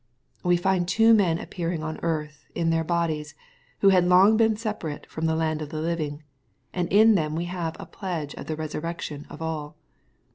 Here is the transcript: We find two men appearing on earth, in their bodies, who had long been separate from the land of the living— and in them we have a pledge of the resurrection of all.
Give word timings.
We 0.41 0.57
find 0.57 0.87
two 0.87 1.13
men 1.13 1.37
appearing 1.37 1.83
on 1.83 1.99
earth, 2.01 2.45
in 2.55 2.71
their 2.71 2.83
bodies, 2.83 3.35
who 3.81 3.89
had 3.89 4.03
long 4.05 4.35
been 4.35 4.57
separate 4.57 5.05
from 5.05 5.27
the 5.27 5.35
land 5.35 5.61
of 5.61 5.69
the 5.69 5.79
living— 5.79 6.23
and 6.73 6.91
in 6.91 7.13
them 7.13 7.35
we 7.35 7.45
have 7.45 7.77
a 7.79 7.85
pledge 7.85 8.33
of 8.33 8.47
the 8.47 8.55
resurrection 8.55 9.27
of 9.29 9.43
all. 9.43 9.75